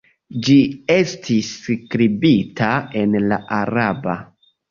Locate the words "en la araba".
3.01-4.19